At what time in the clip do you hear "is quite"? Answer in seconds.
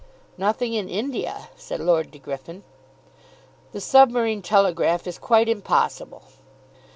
5.05-5.47